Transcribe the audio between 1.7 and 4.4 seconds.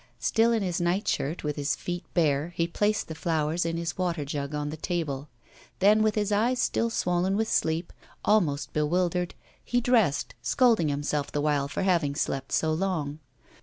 feet bare, he placed the flowers in his water